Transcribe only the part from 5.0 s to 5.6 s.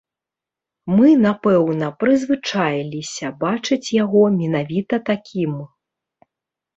такім.